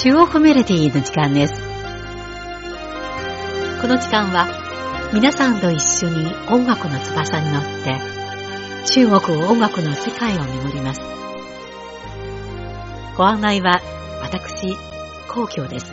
[0.00, 1.54] 中国メロディーの時間です。
[3.82, 4.46] この時間は
[5.12, 7.98] 皆さんと一緒に音楽の翼に乗って
[8.92, 11.00] 中国音楽の世界を巡ります。
[13.16, 13.80] ご案内は
[14.22, 14.76] 私、
[15.28, 15.92] 皇居です。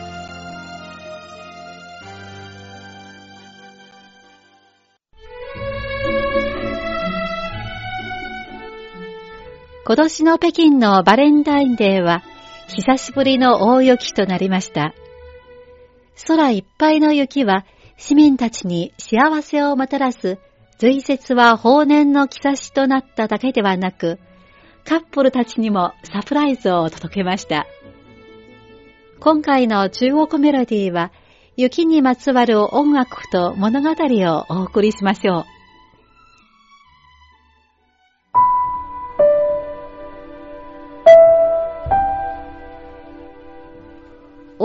[9.84, 12.22] 今年の北京のバレンタインデーは
[12.68, 14.94] 久しぶりの大雪となりました。
[16.26, 17.64] 空いっぱいの雪は
[17.96, 20.38] 市民たちに幸せをもたらす
[20.78, 24.18] 随節は豊年の兆しとなっただけではなく、
[24.84, 27.66] カップルたちにもサプライズを届けました。
[29.20, 31.12] 今回の中国メロディーは、
[31.56, 35.55] 雪にまつわる音楽と物語をお送りしましょう。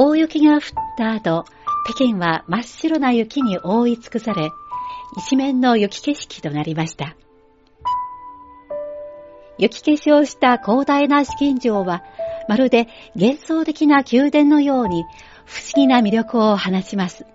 [0.04, 0.62] 大雪が降っ
[0.98, 1.46] た後、
[1.86, 4.50] 北京は真っ白な雪に覆い尽くされ、
[5.16, 7.16] 一面の雪景色となりました。
[9.60, 12.02] 雪化粧した広大な資金城は、
[12.48, 15.06] まるで幻想的な宮殿のように
[15.46, 17.28] 不思議な魅力を放ちます。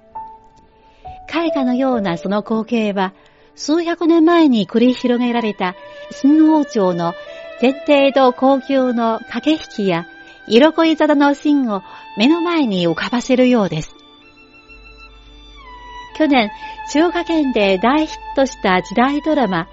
[1.33, 3.14] 絵画のようなその光景は、
[3.55, 5.77] 数百年前に繰り広げられた
[6.11, 7.14] 新王朝の
[7.62, 10.09] 前提と高級の駆け引きや
[10.48, 11.83] 色恋沙汰のシーンを
[12.17, 13.95] 目の前に浮かばせるようです。
[16.17, 16.50] 去年、
[16.92, 19.69] 中華圏で大ヒットした時代ドラマ、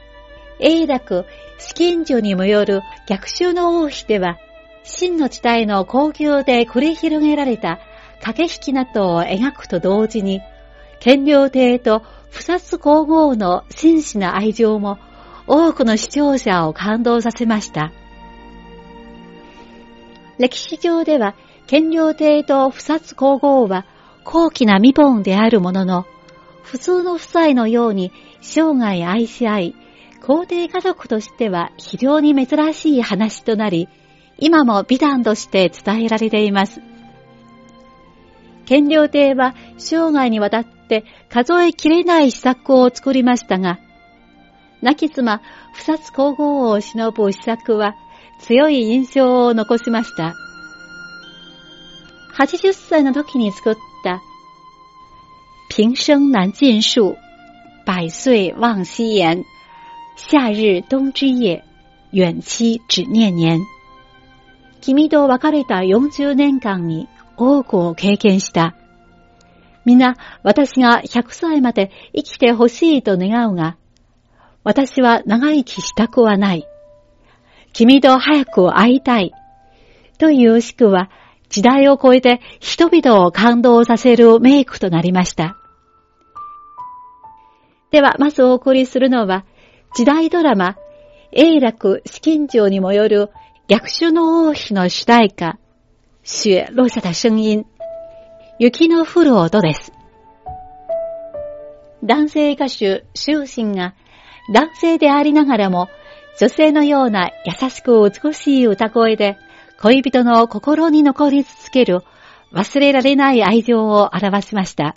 [0.60, 1.26] 永楽、
[1.58, 4.38] 資金所にもよる逆襲の王妃では、
[4.84, 7.80] 真の時代の高級で繰り広げられた
[8.22, 10.42] 駆け引きなどを描くと同時に、
[11.00, 14.98] 権領帝と不殺皇后の真摯な愛情も
[15.48, 17.92] 多くの視聴者を感動させました。
[20.38, 21.36] 歴史上では、
[21.68, 23.86] 権領帝と不殺皇后は
[24.24, 26.06] 高貴な身分であるものの、
[26.64, 28.12] 普通の夫妻のように
[28.42, 29.76] 生涯愛し合い、
[30.26, 33.90] 皇帝家族としては非常に珍しい話となり、
[34.38, 36.82] 今も美談として伝えられています。
[38.66, 43.80] 権領帝は生涯にわたって数えきれない施策を作りましたが、
[44.82, 45.42] 亡き妻、
[45.74, 47.96] 不殺皇后を忍ぶ施策は
[48.40, 50.34] 強い印象を残しました。
[52.38, 54.22] 80歳の時に作った
[55.70, 57.16] 平生难尽数，
[57.86, 59.44] 百岁望夕颜。
[60.16, 61.64] 夏日冬之夜，
[62.12, 63.62] 遠期只念年。
[64.82, 67.08] 君と別れた40年間に
[67.38, 68.76] 多くを経験した。
[69.86, 73.78] 皆、私が100歳まで生きてほしいと願うが、
[74.64, 76.68] 私は長生きしたくはない。
[77.74, 79.34] 君と早く会いたい。
[80.20, 81.10] というしくは、
[81.54, 85.56] 時代を超えて人々を感動させるメイクとなりました。
[87.92, 89.46] では、まずお送りするのは、
[89.96, 90.78] 時代ドラマ、
[91.32, 93.30] 永楽資金城にもよる
[93.68, 95.60] 逆襲の王妃の主題歌、
[96.24, 97.66] 雪落下的声音、
[98.58, 99.94] 雪の降る音です。
[102.04, 103.94] 男性歌手、終身が
[104.52, 105.88] 男性でありながらも
[106.40, 109.38] 女性のような優しく美しい歌声で
[109.84, 112.04] 恋人の心に残り続ける
[112.54, 114.96] 忘れられない愛情を表しました。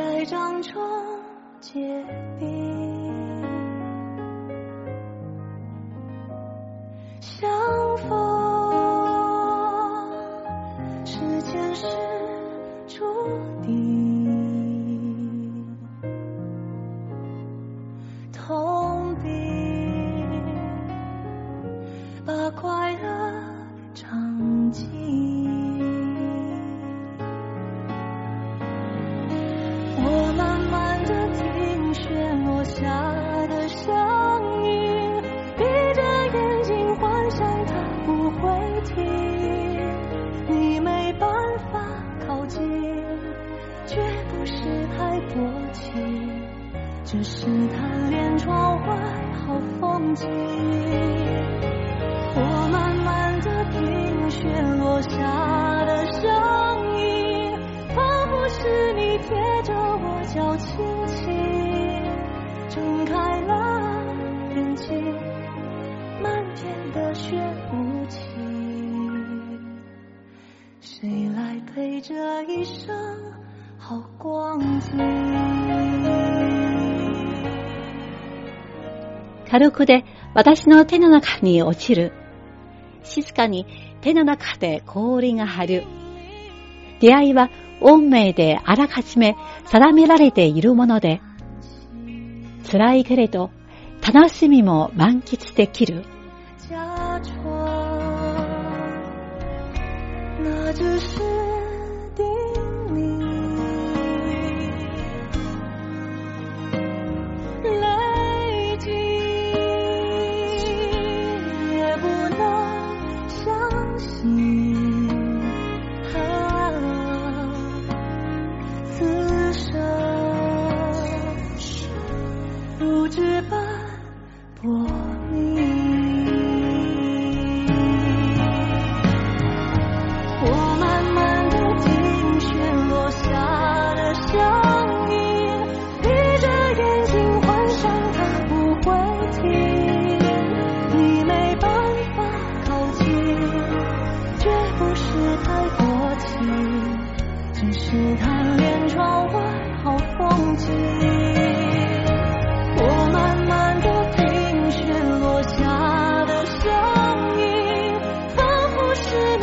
[0.00, 0.62] 音，仿
[2.40, 2.85] 佛。
[79.50, 80.04] 軽くで
[80.34, 82.12] 私の手の中に落ちる。
[83.02, 83.66] 静かに
[84.00, 85.84] 手の中で氷が張る。
[87.00, 87.50] 出会いは
[87.80, 91.20] 運命であらかじめ定められているもので、
[92.70, 93.50] 辛いけれど
[94.02, 96.04] 楽しみも満喫できる。
[100.38, 101.45] 那只是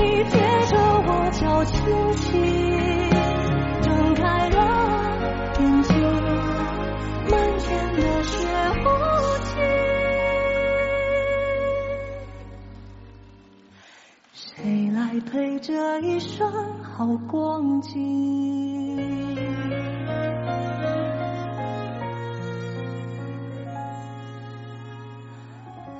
[0.04, 0.32] 你贴
[0.68, 0.76] 着
[1.08, 1.74] 我叫卿
[2.18, 2.24] 卿
[3.82, 4.58] 睁开了
[5.60, 5.92] 眼睛
[7.32, 7.66] 漫天
[7.96, 8.36] 的雪
[8.84, 8.86] 无
[9.48, 9.52] 情
[14.34, 16.52] 谁来陪这一生
[16.84, 18.98] 好光景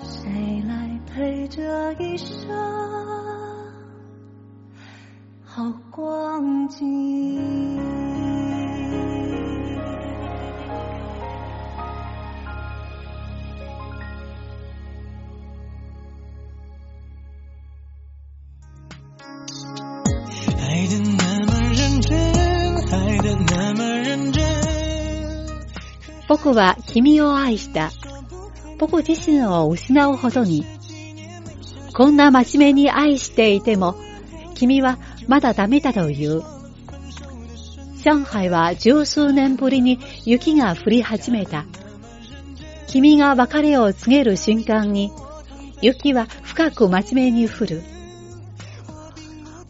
[0.02, 2.73] 谁来陪这一生？
[26.30, 27.92] 僕は君を愛した。
[28.80, 30.66] 僕自身を失うほどに。
[31.94, 33.96] こんな真面目に愛していても、
[34.56, 36.53] 君はまだダメだという。
[38.04, 41.66] 上海は十数年ぶりに雪が降り始めた。
[42.88, 45.10] 君が別れを告げる瞬間に、
[45.82, 47.82] 雪は深く真面目に降る。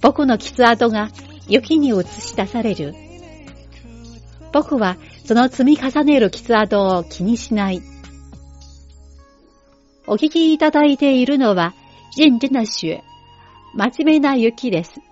[0.01, 1.09] 僕の傷跡が
[1.47, 2.95] 雪に映し出される。
[4.51, 7.83] 僕はその積み重ねる傷跡を気にしない。
[10.07, 11.75] お聞きいただいているのは、
[12.18, 13.00] 認真な雪、
[13.75, 15.02] 真面目な雪です。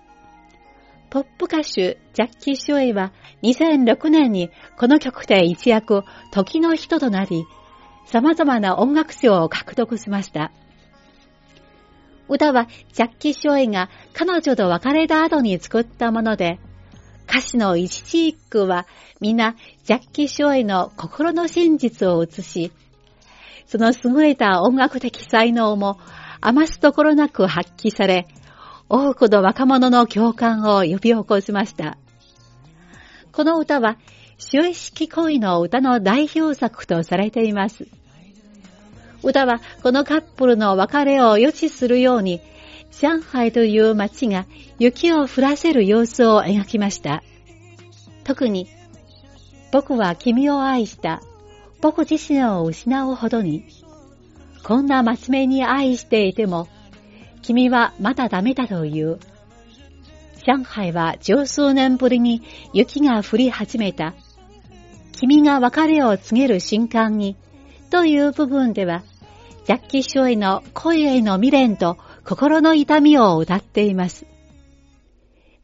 [1.12, 3.12] ポップ歌手、ジャッキー・シュエイは
[3.42, 4.48] 2006年に
[4.78, 7.44] この曲で一躍時の人となり、
[8.06, 10.52] 様々な音楽賞を獲得しました。
[12.30, 16.58] 歌はジャッキー・ショエイが彼女と別れた後に作ったもので、
[17.28, 18.86] 歌詞の一字一句は
[19.20, 19.54] みんな
[19.84, 22.72] ジャッキー・ショエイの心の真実を映し、
[23.66, 25.98] その優れた音楽的才能も
[26.40, 28.26] 余すところなく発揮され、
[28.94, 31.96] 多くの若者の共感を呼び起こしました。
[33.32, 33.96] この歌は、
[34.36, 37.88] 主意識恋の歌の代表作とされています。
[39.22, 42.42] 歌はこのカップルの別れを予知するように、
[42.90, 44.44] 上海という街が
[44.78, 47.22] 雪を降らせる様子を描きました。
[48.24, 48.68] 特に、
[49.72, 51.22] 僕は君を愛した。
[51.80, 53.64] 僕自身を失うほどに。
[54.62, 56.68] こんな真面目に愛していても、
[57.42, 59.18] 君はまだダメだという。
[60.46, 64.14] 上海は十数年ぶりに雪が降り始めた。
[65.12, 67.36] 君が別れを告げる瞬間に、
[67.90, 69.02] という部分では、
[69.66, 74.26] ジャッキー・ショイの声への未練と心の痛みを歌っています。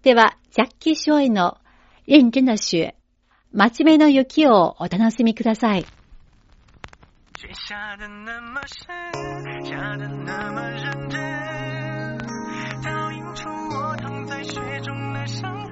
[0.02, 1.58] では、ジャッキー・ショイの
[2.06, 2.92] 認真な雪、
[3.52, 5.86] 真面目の雪をお楽しみください。
[7.54, 10.87] 下的那么深，下的那么认
[14.54, 15.67] 躺在雪中的伤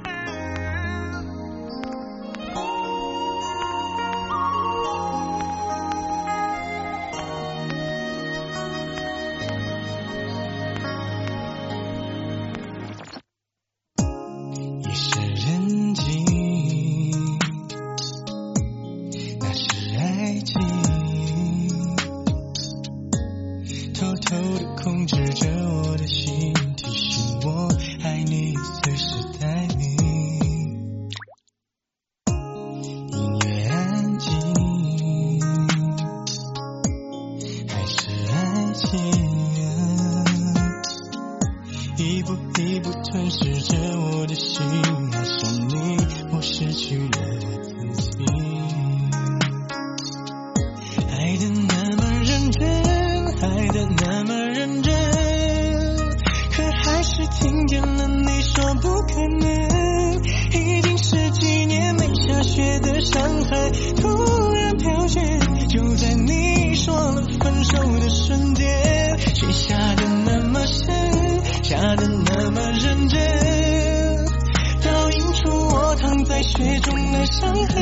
[77.38, 77.75] 中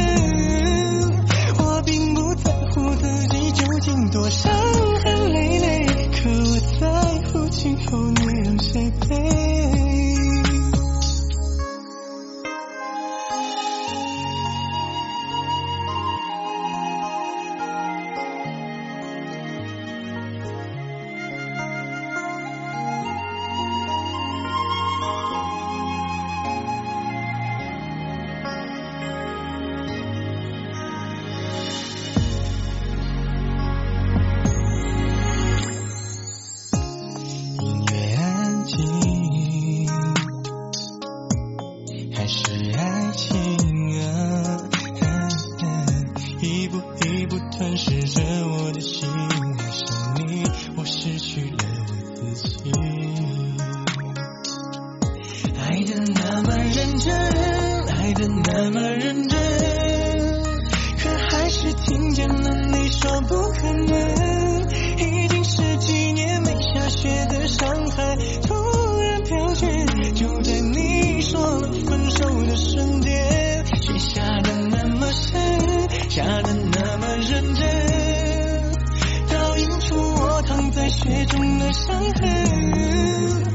[81.04, 83.53] 躺在雪中的伤痕。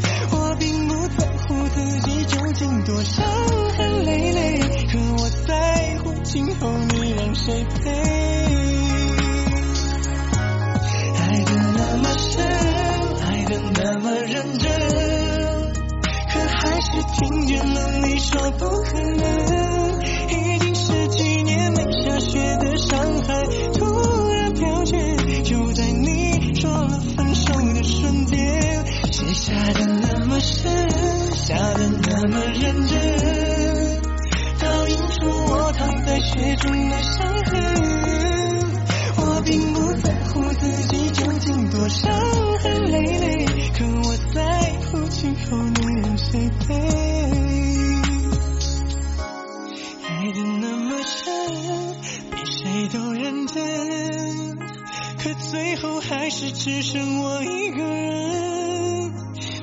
[56.70, 59.12] 只剩我一个人。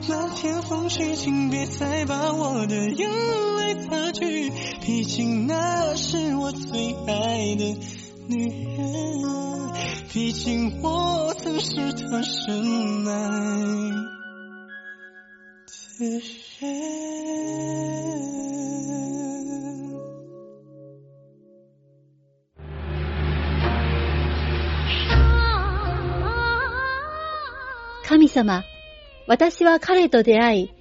[0.09, 7.79] 漫天风雪，请别再把我的眼泪擦去，毕竟那是我最爱的
[8.27, 9.23] 女人，
[10.13, 13.61] 毕竟我曾是她深爱
[15.99, 16.09] 的
[16.59, 18.06] 人。
[28.27, 28.65] 神様、
[29.29, 30.75] 私は彼と出会い、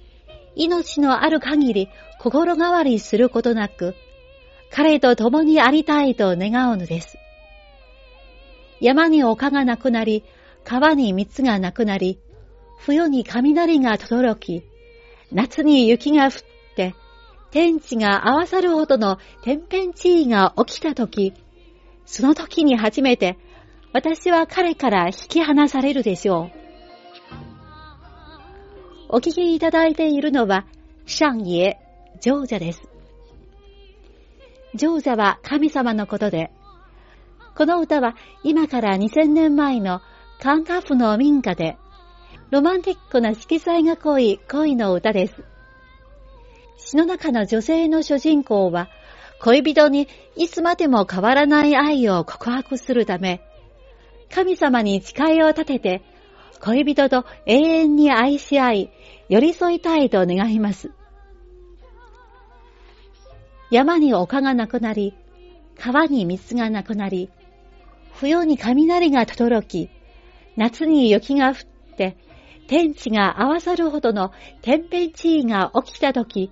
[0.56, 1.88] 命のある限り
[2.18, 3.94] 心変わりすることなく、
[4.70, 7.18] 彼と共にありたいと願うのです。
[8.80, 10.24] 山に丘がなくなり、
[10.64, 12.18] 川に蜜がなくなり、
[12.78, 14.64] 冬に雷が轟き、
[15.30, 16.32] 夏に雪が降っ
[16.74, 16.94] て、
[17.52, 21.32] 天地が合わさるほどの天変地異が起きたとき、
[22.06, 23.38] その時に初めて、
[23.92, 26.65] 私は彼から引き離されるでしょう。
[29.08, 30.66] お聞きいただいているのは、
[31.06, 31.76] 上野、
[32.20, 32.82] 上者です。
[34.74, 36.50] 上者は神様のことで、
[37.54, 40.00] この歌は今から2000年前の
[40.40, 41.76] カンカフの民家で、
[42.50, 45.44] ロマンティックな色彩が濃い恋の歌です。
[46.76, 48.88] 詩の中の女性の主人公は、
[49.40, 53.40] 恋人にいつまでも変わらない愛を告白するため、
[54.34, 56.15] 神様に誓いを立てて、
[56.60, 58.90] 恋人と永遠に愛し合い、
[59.28, 60.90] 寄り添いたいと願います。
[63.70, 65.14] 山に丘がなくなり、
[65.78, 67.30] 川に水がなくなり、
[68.14, 69.90] 冬に雷が轟き、
[70.56, 71.54] 夏に雪が降っ
[71.96, 72.16] て、
[72.68, 74.32] 天地が合わさるほどの
[74.62, 76.50] 天変地異が起きたとき、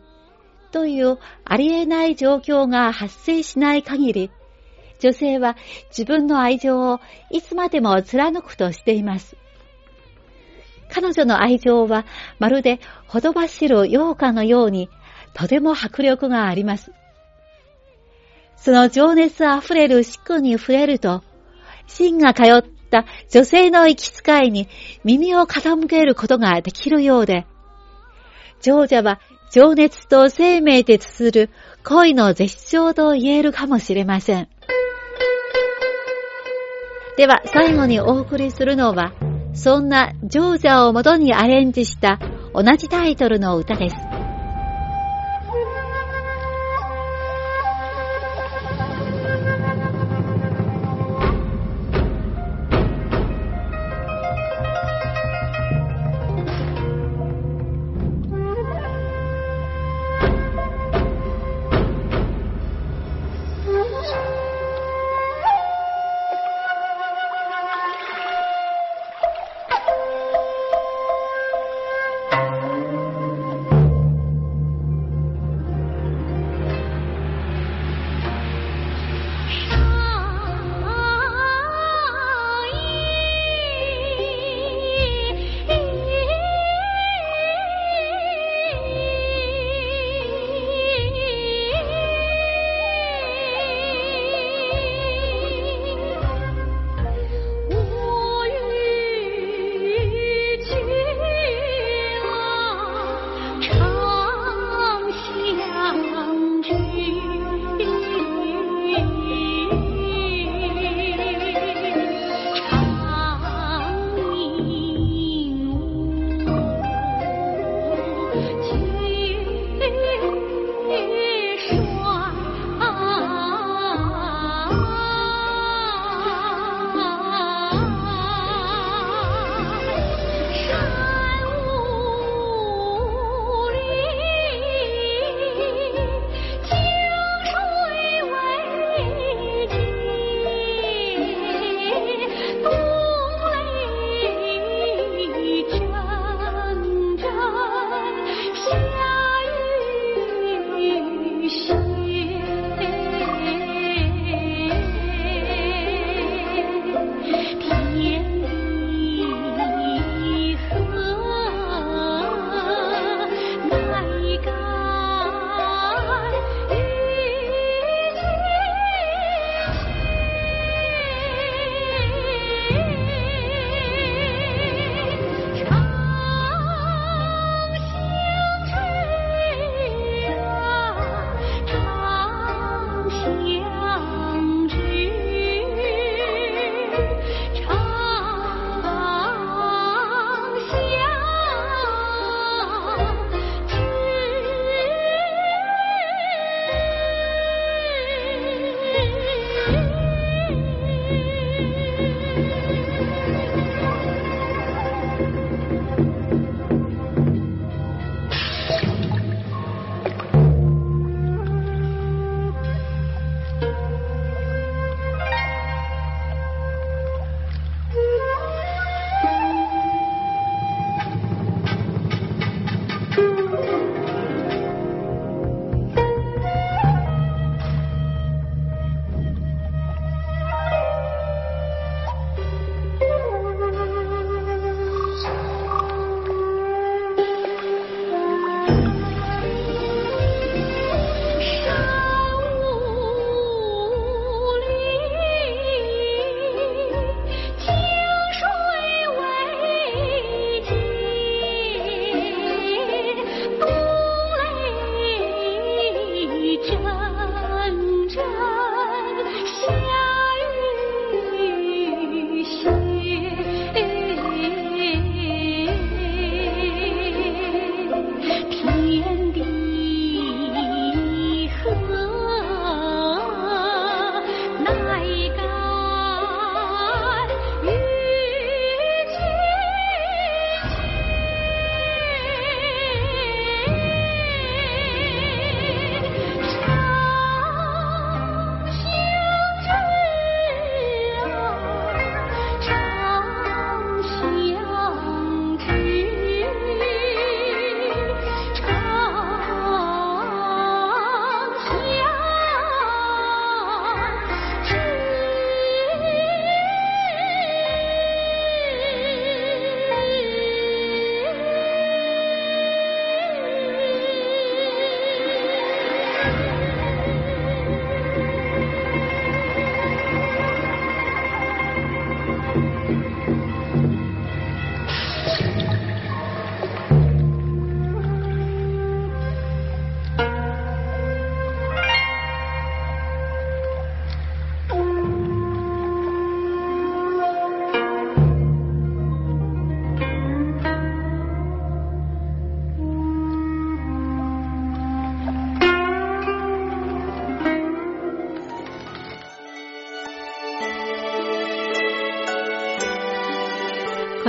[0.72, 4.30] というありえない状況が発生しない限り、
[4.98, 5.56] 女性は
[5.90, 9.36] 自分の愛情をいつまでも貫くとしています。
[10.94, 12.06] 彼女の愛情は
[12.38, 14.88] まるでほとばしる羊羹のように
[15.34, 16.92] とても迫力があります。
[18.56, 21.24] その情熱あふれる四苦に触れると、
[21.88, 24.68] 芯が通った女性の行き使いに
[25.02, 27.44] 耳を傾けることができるようで、
[28.62, 29.20] 長者は
[29.50, 31.50] 情熱と生命で綴る
[31.82, 34.48] 恋の絶頂と言えるかもしれません。
[37.16, 39.12] では最後にお送りするのは、
[39.54, 42.18] そんなジョーザをもとにアレンジした
[42.52, 44.13] 同じタイトルの歌です。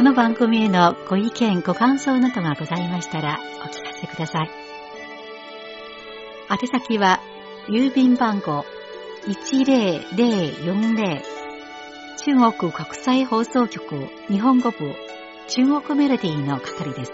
[0.06, 4.50] この番組へのご意見、ご感想などがございましたらお聞かせください。
[6.52, 7.20] 宛先は、
[7.68, 8.66] 郵便番号
[9.26, 11.24] 10040
[12.24, 14.94] 中国国際放送局日本語部
[15.48, 17.12] 中国メロディーの係です。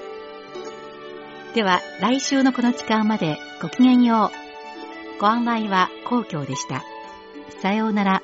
[1.55, 4.31] では、来週のこの時間までごきげんよ
[5.17, 5.21] う。
[5.21, 6.83] ご案内は皇居でした。
[7.61, 8.21] さようなら。